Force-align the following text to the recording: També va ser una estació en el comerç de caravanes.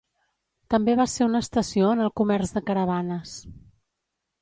També 0.73 0.95
va 1.01 1.05
ser 1.17 1.27
una 1.27 1.43
estació 1.45 1.91
en 1.99 2.03
el 2.09 2.11
comerç 2.23 2.57
de 2.59 2.67
caravanes. 2.73 3.39